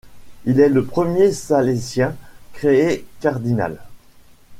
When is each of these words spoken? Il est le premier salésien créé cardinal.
Il 0.45 0.59
est 0.59 0.69
le 0.69 0.83
premier 0.83 1.31
salésien 1.31 2.15
créé 2.53 3.05
cardinal. 3.19 3.77